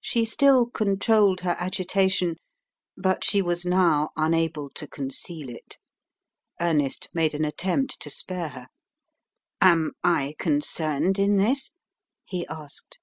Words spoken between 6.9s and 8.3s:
made an attempt to